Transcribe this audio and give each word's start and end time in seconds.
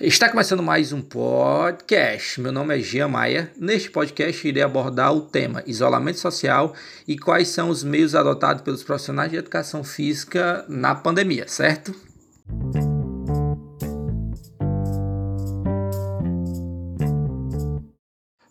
Está 0.00 0.28
começando 0.28 0.62
mais 0.62 0.92
um 0.92 1.00
podcast. 1.02 2.40
Meu 2.40 2.52
nome 2.52 2.78
é 2.78 2.80
Gia 2.80 3.08
Maia. 3.08 3.50
Neste 3.58 3.90
podcast 3.90 4.46
irei 4.46 4.62
abordar 4.62 5.12
o 5.12 5.22
tema 5.22 5.60
isolamento 5.66 6.20
social 6.20 6.72
e 7.06 7.18
quais 7.18 7.48
são 7.48 7.68
os 7.68 7.82
meios 7.82 8.14
adotados 8.14 8.62
pelos 8.62 8.84
profissionais 8.84 9.28
de 9.28 9.38
educação 9.38 9.82
física 9.82 10.64
na 10.68 10.94
pandemia, 10.94 11.48
certo? 11.48 11.92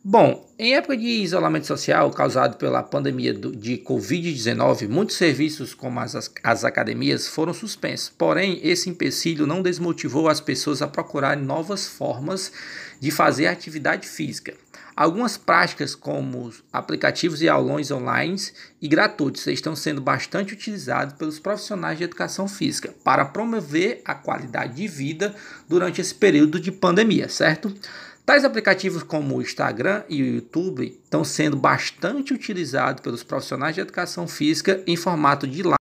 Bom, 0.10 0.50
em 0.58 0.74
época 0.74 0.96
de 0.96 1.06
isolamento 1.06 1.68
social 1.68 2.10
causado 2.12 2.56
pela 2.56 2.82
pandemia 2.82 3.34
de 3.34 3.78
Covid-19, 3.80 4.88
muitos 4.88 5.18
serviços, 5.18 5.74
como 5.74 6.00
as, 6.00 6.32
as 6.42 6.64
academias, 6.64 7.28
foram 7.28 7.54
suspensos. 7.54 8.14
Porém, 8.18 8.58
esse 8.64 8.90
empecilho 8.90 9.46
não 9.46 9.62
desmotivou 9.62 10.30
as 10.30 10.40
pessoas 10.40 10.82
a 10.82 10.88
procurarem 10.88 11.44
novas 11.44 11.90
formas 11.90 12.54
de 13.02 13.12
fazer 13.12 13.48
atividade 13.48 14.08
física. 14.08 14.54
Algumas 14.96 15.36
práticas, 15.38 15.94
como 15.94 16.52
aplicativos 16.72 17.42
e 17.42 17.50
aulões 17.50 17.92
online 17.92 18.38
e 18.82 18.88
gratuitos, 18.88 19.46
estão 19.46 19.76
sendo 19.76 20.02
bastante 20.02 20.54
utilizados 20.54 21.16
pelos 21.16 21.38
profissionais 21.38 21.98
de 21.98 22.06
educação 22.06 22.48
física 22.48 22.96
para 23.04 23.26
promover 23.26 24.02
a 24.06 24.16
qualidade 24.16 24.74
de 24.74 24.88
vida 24.88 25.36
durante 25.68 26.02
esse 26.02 26.16
período 26.16 26.60
de 26.60 26.72
pandemia, 26.72 27.30
certo? 27.30 27.72
Tais 28.28 28.44
aplicativos 28.44 29.04
como 29.04 29.38
o 29.38 29.42
Instagram 29.42 30.04
e 30.10 30.22
o 30.22 30.26
YouTube 30.26 31.00
estão 31.02 31.24
sendo 31.24 31.56
bastante 31.56 32.34
utilizados 32.34 33.02
pelos 33.02 33.24
profissionais 33.24 33.74
de 33.74 33.80
educação 33.80 34.28
física 34.28 34.84
em 34.86 34.98
formato 34.98 35.48
de 35.48 35.64
live. 35.64 35.78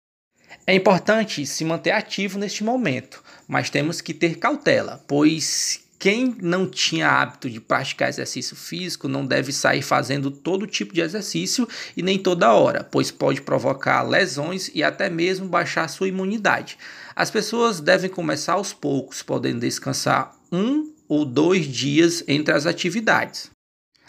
É 0.65 0.73
importante 0.73 1.45
se 1.45 1.63
manter 1.63 1.91
ativo 1.91 2.39
neste 2.39 2.63
momento, 2.63 3.23
mas 3.47 3.69
temos 3.69 4.01
que 4.01 4.11
ter 4.11 4.39
cautela, 4.39 5.05
pois 5.07 5.81
quem 5.99 6.35
não 6.41 6.67
tinha 6.67 7.09
hábito 7.09 7.47
de 7.47 7.61
praticar 7.61 8.09
exercício 8.09 8.55
físico 8.55 9.07
não 9.07 9.23
deve 9.23 9.53
sair 9.53 9.83
fazendo 9.83 10.31
todo 10.31 10.65
tipo 10.65 10.95
de 10.95 11.01
exercício 11.01 11.67
e 11.95 12.01
nem 12.01 12.17
toda 12.17 12.55
hora, 12.55 12.83
pois 12.83 13.11
pode 13.11 13.39
provocar 13.43 14.01
lesões 14.01 14.71
e 14.73 14.81
até 14.81 15.11
mesmo 15.11 15.47
baixar 15.47 15.87
sua 15.87 16.07
imunidade. 16.07 16.75
As 17.15 17.29
pessoas 17.29 17.79
devem 17.79 18.09
começar 18.09 18.53
aos 18.53 18.73
poucos, 18.73 19.21
podendo 19.21 19.59
descansar 19.59 20.35
um 20.51 20.90
ou 21.11 21.25
dois 21.25 21.65
dias 21.65 22.23
entre 22.25 22.53
as 22.53 22.65
atividades. 22.65 23.51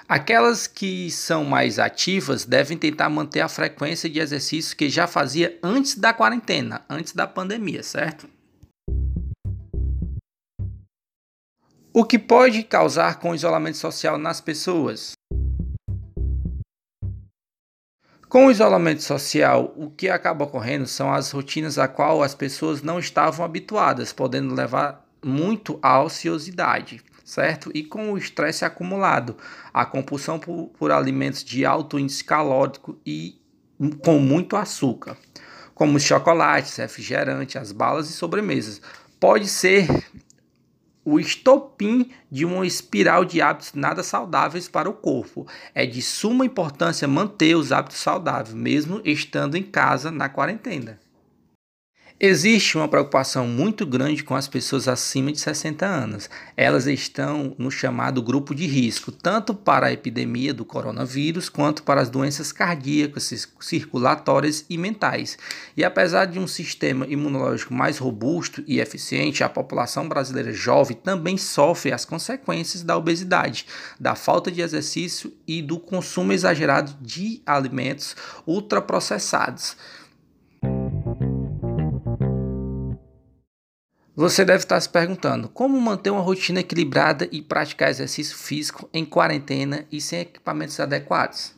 Aquelas 0.09 0.69
que 0.69 1.11
são 1.11 1.45
mais 1.45 1.81
ativas 1.81 2.45
devem 2.45 2.79
tentar 2.79 3.09
manter 3.09 3.41
a 3.41 3.49
frequência 3.49 4.09
de 4.09 4.21
exercícios 4.21 4.73
que 4.73 4.89
já 4.89 5.09
fazia 5.09 5.59
antes 5.65 5.97
da 5.97 6.15
quarentena, 6.15 6.85
antes 6.89 7.13
da 7.13 7.27
pandemia, 7.27 7.83
certo? 7.83 8.29
O 11.93 12.05
que 12.05 12.21
pode 12.21 12.63
causar 12.63 13.19
com 13.19 13.33
o 13.33 13.35
isolamento 13.35 13.79
social 13.79 14.17
nas 14.17 14.41
pessoas? 14.41 15.15
Com 18.29 18.47
o 18.47 18.51
isolamento 18.53 19.03
social, 19.03 19.75
o 19.77 19.91
que 19.91 20.09
acaba 20.09 20.45
ocorrendo 20.45 20.87
são 20.87 21.13
as 21.13 21.33
rotinas 21.33 21.79
a 21.79 21.89
qual 21.89 22.23
as 22.23 22.33
pessoas 22.33 22.81
não 22.81 23.01
estavam 23.01 23.45
habituadas, 23.45 24.13
podendo 24.13 24.55
levar 24.55 25.05
muito 25.25 25.79
a 25.83 26.03
ociosidade, 26.03 27.01
certo? 27.25 27.71
E 27.75 27.85
com 27.85 28.13
o 28.13 28.19
estresse 28.19 28.65
acumulado, 28.65 29.37
a 29.73 29.85
compulsão 29.85 30.39
por, 30.39 30.69
por 30.79 30.91
alimentos 30.91 31.45
de 31.45 31.65
alto 31.65 31.99
índice 31.99 32.25
calórico 32.25 32.99
e 33.07 33.41
com 34.05 34.19
muito 34.19 34.57
açúcar, 34.57 35.17
como 35.75 35.99
chocolates, 35.99 36.77
refrigerantes, 36.77 37.57
as 37.57 37.73
balas 37.73 38.11
e 38.11 38.13
sobremesas. 38.13 38.81
Pode 39.19 39.49
ser 39.49 39.89
o 41.05 41.19
estopim 41.19 42.11
de 42.31 42.45
uma 42.45 42.67
espiral 42.67 43.25
de 43.25 43.41
hábitos 43.43 43.73
nada 43.75 44.03
saudáveis 44.03 44.69
para 44.69 44.89
o 44.89 44.93
corpo. 44.93 45.47
É 45.75 45.85
de 45.85 46.01
suma 46.01 46.47
importância 46.47 47.09
manter 47.09 47.57
os 47.57 47.73
hábitos 47.73 47.99
saudáveis, 47.99 48.55
mesmo 48.55 49.01
estando 49.05 49.57
em 49.57 49.63
casa 49.63 50.11
na 50.11 50.29
quarentena. 50.29 51.01
Existe 52.25 52.77
uma 52.77 52.87
preocupação 52.87 53.49
muito 53.49 53.85
grande 53.85 54.23
com 54.23 54.37
as 54.37 54.47
pessoas 54.47 54.87
acima 54.87 55.33
de 55.33 55.41
60 55.41 55.85
anos. 55.85 56.31
Elas 56.57 56.87
estão 56.87 57.53
no 57.59 57.69
chamado 57.69 58.23
grupo 58.23 58.55
de 58.55 58.65
risco, 58.65 59.11
tanto 59.11 59.53
para 59.53 59.89
a 59.89 59.93
epidemia 59.93 60.55
do 60.55 60.65
coronavírus 60.65 61.49
quanto 61.49 61.83
para 61.83 62.01
as 62.01 62.09
doenças 62.09 62.53
cardíacas, 62.53 63.49
circulatórias 63.59 64.65
e 64.71 64.79
mentais. 64.79 65.37
E 65.77 65.83
apesar 65.83 66.27
de 66.27 66.39
um 66.39 66.47
sistema 66.47 67.09
imunológico 67.09 67.75
mais 67.75 67.99
robusto 67.99 68.63
e 68.69 68.79
eficiente, 68.79 69.43
a 69.43 69.49
população 69.49 70.09
brasileira 70.09 70.53
jovem 70.53 70.97
também 70.97 71.37
sofre 71.37 71.91
as 71.91 72.05
consequências 72.05 72.85
da 72.85 72.97
obesidade, 72.97 73.67
da 73.99 74.15
falta 74.15 74.49
de 74.49 74.61
exercício 74.61 75.33
e 75.45 75.61
do 75.61 75.77
consumo 75.77 76.33
exagerado 76.33 76.97
de 77.01 77.43
alimentos 77.45 78.15
ultraprocessados. 78.47 79.77
Você 84.23 84.45
deve 84.45 84.63
estar 84.63 84.81
se 84.81 84.89
perguntando 84.89 85.49
como 85.49 85.81
manter 85.81 86.11
uma 86.11 86.21
rotina 86.21 86.61
equilibrada 86.61 87.29
e 87.33 87.43
praticar 87.43 87.91
exercício 87.91 88.37
físico 88.37 88.89
em 88.95 89.05
quarentena 89.05 89.85
e 89.91 90.01
sem 90.01 90.21
equipamentos 90.21 90.79
adequados. 90.79 91.53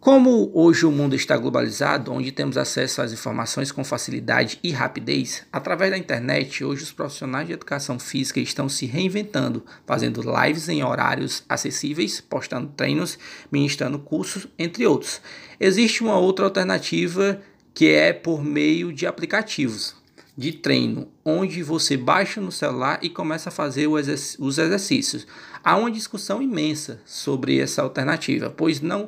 Como 0.00 0.50
hoje 0.52 0.84
o 0.84 0.90
mundo 0.90 1.14
está 1.14 1.36
globalizado, 1.36 2.10
onde 2.10 2.32
temos 2.32 2.56
acesso 2.56 3.00
às 3.00 3.12
informações 3.12 3.70
com 3.70 3.84
facilidade 3.84 4.58
e 4.64 4.72
rapidez, 4.72 5.46
através 5.52 5.92
da 5.92 5.98
internet, 5.98 6.64
hoje 6.64 6.82
os 6.82 6.90
profissionais 6.90 7.46
de 7.46 7.52
educação 7.52 8.00
física 8.00 8.40
estão 8.40 8.68
se 8.68 8.84
reinventando, 8.84 9.64
fazendo 9.86 10.22
lives 10.22 10.68
em 10.68 10.82
horários 10.82 11.44
acessíveis, 11.48 12.20
postando 12.20 12.72
treinos, 12.74 13.16
ministrando 13.52 13.98
cursos, 13.98 14.48
entre 14.58 14.86
outros. 14.86 15.20
Existe 15.60 16.02
uma 16.02 16.18
outra 16.18 16.46
alternativa 16.46 17.40
que 17.74 17.88
é 17.88 18.12
por 18.12 18.44
meio 18.44 18.92
de 18.92 19.06
aplicativos 19.06 19.94
de 20.36 20.52
treino, 20.52 21.08
onde 21.24 21.62
você 21.62 21.96
baixa 21.96 22.40
no 22.40 22.50
celular 22.50 22.98
e 23.02 23.10
começa 23.10 23.50
a 23.50 23.52
fazer 23.52 23.86
os 23.88 24.58
exercícios. 24.58 25.26
Há 25.62 25.76
uma 25.76 25.90
discussão 25.90 26.40
imensa 26.40 27.00
sobre 27.04 27.58
essa 27.58 27.82
alternativa, 27.82 28.48
pois 28.48 28.80
não 28.80 29.06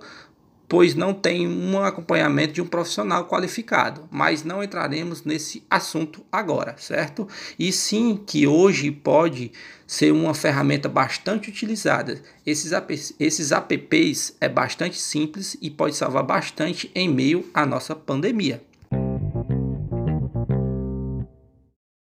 pois 0.72 0.94
não 0.94 1.12
tem 1.12 1.46
um 1.46 1.78
acompanhamento 1.84 2.54
de 2.54 2.62
um 2.62 2.66
profissional 2.66 3.26
qualificado. 3.26 4.08
Mas 4.10 4.42
não 4.42 4.64
entraremos 4.64 5.22
nesse 5.22 5.62
assunto 5.68 6.24
agora, 6.32 6.76
certo? 6.78 7.28
E 7.58 7.70
sim 7.70 8.16
que 8.26 8.46
hoje 8.46 8.90
pode 8.90 9.52
ser 9.86 10.14
uma 10.14 10.32
ferramenta 10.32 10.88
bastante 10.88 11.50
utilizada. 11.50 12.22
Esses, 12.46 12.72
apps, 12.72 13.14
esses 13.20 13.52
apps 13.52 14.34
é 14.40 14.48
bastante 14.48 14.98
simples 14.98 15.58
e 15.60 15.68
pode 15.68 15.94
salvar 15.94 16.22
bastante 16.22 16.90
em 16.94 17.06
meio 17.06 17.44
à 17.52 17.66
nossa 17.66 17.94
pandemia. 17.94 18.64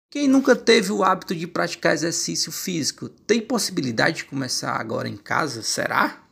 Quem 0.10 0.30
nunca 0.30 0.56
teve 0.56 0.94
o 0.94 1.04
hábito 1.04 1.36
de 1.36 1.48
praticar 1.48 1.94
exercício 1.94 2.50
físico 2.50 3.10
tem 3.10 3.42
possibilidade 3.42 4.18
de 4.20 4.24
começar 4.24 4.80
agora 4.80 5.10
em 5.10 5.18
casa? 5.18 5.62
Será? 5.62 6.23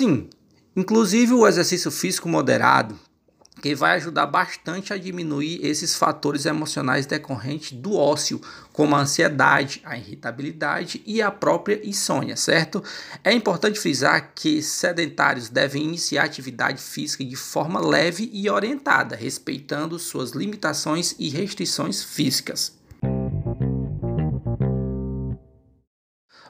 Sim, 0.00 0.30
inclusive 0.74 1.34
o 1.34 1.46
exercício 1.46 1.90
físico 1.90 2.26
moderado, 2.26 2.98
que 3.60 3.74
vai 3.74 3.96
ajudar 3.96 4.24
bastante 4.24 4.94
a 4.94 4.96
diminuir 4.96 5.60
esses 5.62 5.94
fatores 5.94 6.46
emocionais 6.46 7.04
decorrentes 7.04 7.72
do 7.72 7.96
ócio, 7.96 8.40
como 8.72 8.96
a 8.96 9.00
ansiedade, 9.00 9.82
a 9.84 9.98
irritabilidade 9.98 11.02
e 11.04 11.20
a 11.20 11.30
própria 11.30 11.86
insônia, 11.86 12.34
certo? 12.34 12.82
É 13.22 13.30
importante 13.30 13.78
frisar 13.78 14.32
que 14.34 14.62
sedentários 14.62 15.50
devem 15.50 15.84
iniciar 15.84 16.24
atividade 16.24 16.80
física 16.80 17.22
de 17.22 17.36
forma 17.36 17.78
leve 17.78 18.30
e 18.32 18.48
orientada, 18.48 19.14
respeitando 19.14 19.98
suas 19.98 20.30
limitações 20.30 21.14
e 21.18 21.28
restrições 21.28 22.02
físicas. 22.02 22.79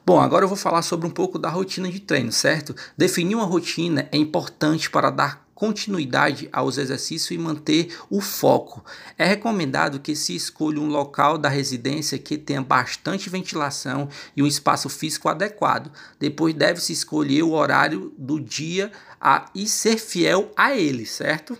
Bom, 0.03 0.19
agora 0.19 0.45
eu 0.45 0.49
vou 0.49 0.57
falar 0.57 0.81
sobre 0.81 1.05
um 1.07 1.11
pouco 1.11 1.37
da 1.37 1.49
rotina 1.49 1.89
de 1.89 1.99
treino, 1.99 2.31
certo? 2.31 2.75
Definir 2.97 3.35
uma 3.35 3.45
rotina 3.45 4.09
é 4.11 4.17
importante 4.17 4.89
para 4.89 5.11
dar 5.11 5.45
continuidade 5.53 6.49
aos 6.51 6.79
exercícios 6.79 7.29
e 7.29 7.37
manter 7.37 7.95
o 8.09 8.19
foco. 8.19 8.83
É 9.15 9.27
recomendado 9.27 9.99
que 9.99 10.15
se 10.15 10.35
escolha 10.35 10.81
um 10.81 10.87
local 10.87 11.37
da 11.37 11.49
residência 11.49 12.17
que 12.17 12.35
tenha 12.35 12.63
bastante 12.63 13.29
ventilação 13.29 14.09
e 14.35 14.41
um 14.41 14.47
espaço 14.47 14.89
físico 14.89 15.29
adequado. 15.29 15.91
Depois 16.19 16.55
deve-se 16.55 16.91
escolher 16.91 17.43
o 17.43 17.51
horário 17.51 18.11
do 18.17 18.39
dia 18.39 18.91
a, 19.19 19.45
e 19.53 19.67
ser 19.67 19.99
fiel 19.99 20.51
a 20.57 20.75
ele, 20.75 21.05
certo? 21.05 21.55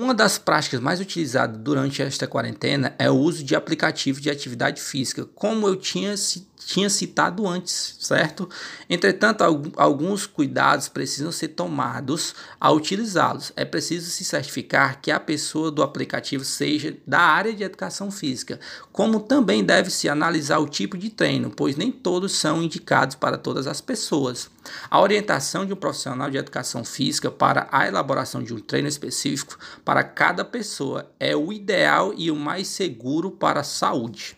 Uma 0.00 0.14
das 0.14 0.38
práticas 0.38 0.78
mais 0.78 1.00
utilizadas 1.00 1.58
durante 1.58 2.00
esta 2.00 2.24
quarentena 2.24 2.94
é 3.00 3.10
o 3.10 3.16
uso 3.16 3.42
de 3.42 3.56
aplicativos 3.56 4.22
de 4.22 4.30
atividade 4.30 4.80
física, 4.80 5.24
como 5.34 5.66
eu 5.66 5.74
tinha, 5.74 6.14
tinha 6.56 6.88
citado 6.88 7.48
antes, 7.48 7.96
certo? 7.98 8.48
Entretanto, 8.88 9.42
alguns 9.76 10.24
cuidados 10.24 10.86
precisam 10.86 11.32
ser 11.32 11.48
tomados 11.48 12.32
ao 12.60 12.76
utilizá-los. 12.76 13.52
É 13.56 13.64
preciso 13.64 14.08
se 14.08 14.24
certificar 14.24 15.00
que 15.02 15.10
a 15.10 15.18
pessoa 15.18 15.68
do 15.68 15.82
aplicativo 15.82 16.44
seja 16.44 16.96
da 17.04 17.18
área 17.18 17.52
de 17.52 17.64
educação 17.64 18.08
física, 18.08 18.60
como 18.92 19.18
também 19.18 19.64
deve-se 19.64 20.08
analisar 20.08 20.60
o 20.60 20.68
tipo 20.68 20.96
de 20.96 21.10
treino, 21.10 21.50
pois 21.50 21.74
nem 21.74 21.90
todos 21.90 22.36
são 22.36 22.62
indicados 22.62 23.16
para 23.16 23.36
todas 23.36 23.66
as 23.66 23.80
pessoas. 23.80 24.48
A 24.90 25.00
orientação 25.00 25.64
de 25.64 25.72
um 25.72 25.76
profissional 25.76 26.30
de 26.30 26.36
educação 26.36 26.84
física 26.84 27.30
para 27.30 27.66
a 27.72 27.86
elaboração 27.86 28.42
de 28.42 28.54
um 28.54 28.60
treino 28.60 28.86
específico 28.86 29.58
para 29.88 30.04
cada 30.04 30.44
pessoa 30.44 31.10
é 31.18 31.34
o 31.34 31.50
ideal 31.50 32.12
e 32.14 32.30
o 32.30 32.36
mais 32.36 32.68
seguro 32.68 33.30
para 33.30 33.60
a 33.60 33.64
saúde. 33.64 34.36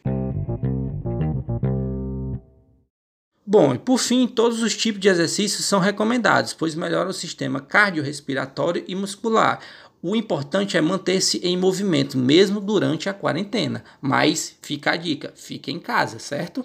Bom, 3.44 3.75
e 3.75 3.79
por 3.81 3.99
fim, 3.99 4.29
todos 4.29 4.62
os 4.62 4.76
tipos 4.76 5.00
de 5.00 5.08
exercícios 5.08 5.64
são 5.64 5.81
recomendados, 5.81 6.52
pois 6.52 6.76
melhoram 6.76 7.11
o 7.11 7.12
sistema 7.12 7.61
cardiorrespiratório 7.61 8.85
e 8.87 8.94
muscular. 8.94 9.58
O 10.00 10.14
importante 10.14 10.76
é 10.76 10.81
manter-se 10.81 11.38
em 11.38 11.56
movimento, 11.56 12.17
mesmo 12.17 12.61
durante 12.61 13.08
a 13.08 13.12
quarentena. 13.12 13.82
Mas 14.00 14.56
fica 14.62 14.93
a 14.93 14.97
dica: 14.97 15.32
fique 15.35 15.73
em 15.73 15.81
casa, 15.81 16.20
certo? 16.20 16.64